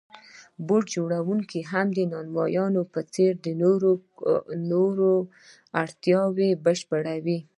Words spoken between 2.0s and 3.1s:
نانوای په